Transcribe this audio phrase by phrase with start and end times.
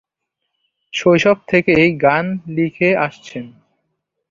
[0.93, 3.45] শৈশব থেকেই গান লিখে আসছেন।